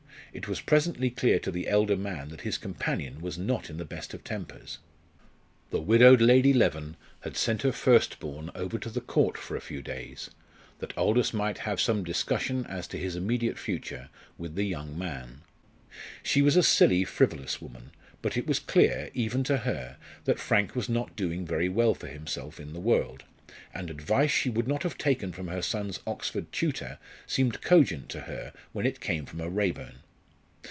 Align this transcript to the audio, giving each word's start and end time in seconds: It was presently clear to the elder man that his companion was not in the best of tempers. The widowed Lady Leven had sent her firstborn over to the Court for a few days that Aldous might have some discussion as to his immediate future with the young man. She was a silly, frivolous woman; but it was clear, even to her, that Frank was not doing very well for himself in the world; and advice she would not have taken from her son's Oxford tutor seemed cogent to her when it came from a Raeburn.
It 0.33 0.47
was 0.47 0.61
presently 0.61 1.09
clear 1.09 1.39
to 1.39 1.51
the 1.51 1.67
elder 1.67 1.97
man 1.97 2.29
that 2.29 2.39
his 2.47 2.57
companion 2.57 3.19
was 3.19 3.37
not 3.37 3.69
in 3.69 3.75
the 3.75 3.83
best 3.83 4.13
of 4.13 4.23
tempers. 4.23 4.77
The 5.71 5.81
widowed 5.81 6.21
Lady 6.21 6.53
Leven 6.53 6.95
had 7.19 7.35
sent 7.35 7.63
her 7.63 7.73
firstborn 7.73 8.49
over 8.55 8.79
to 8.79 8.89
the 8.89 9.01
Court 9.01 9.37
for 9.37 9.57
a 9.57 9.61
few 9.61 9.81
days 9.81 10.29
that 10.79 10.97
Aldous 10.97 11.33
might 11.33 11.57
have 11.57 11.81
some 11.81 12.05
discussion 12.05 12.65
as 12.67 12.87
to 12.87 12.97
his 12.97 13.17
immediate 13.17 13.57
future 13.57 14.09
with 14.37 14.55
the 14.55 14.63
young 14.63 14.97
man. 14.97 15.41
She 16.23 16.41
was 16.41 16.55
a 16.55 16.63
silly, 16.63 17.03
frivolous 17.03 17.61
woman; 17.61 17.91
but 18.21 18.37
it 18.37 18.47
was 18.47 18.57
clear, 18.59 19.09
even 19.13 19.43
to 19.43 19.57
her, 19.57 19.97
that 20.23 20.39
Frank 20.39 20.77
was 20.77 20.87
not 20.87 21.13
doing 21.17 21.45
very 21.45 21.67
well 21.67 21.93
for 21.93 22.07
himself 22.07 22.57
in 22.57 22.71
the 22.71 22.79
world; 22.79 23.25
and 23.73 23.89
advice 23.89 24.31
she 24.31 24.49
would 24.49 24.65
not 24.67 24.83
have 24.83 24.97
taken 24.97 25.33
from 25.33 25.49
her 25.49 25.61
son's 25.61 25.99
Oxford 26.07 26.53
tutor 26.53 26.99
seemed 27.27 27.61
cogent 27.61 28.07
to 28.07 28.21
her 28.21 28.53
when 28.71 28.85
it 28.85 29.01
came 29.01 29.25
from 29.25 29.41
a 29.41 29.49
Raeburn. 29.49 29.95